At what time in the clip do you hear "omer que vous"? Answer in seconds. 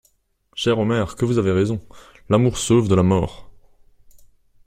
0.79-1.37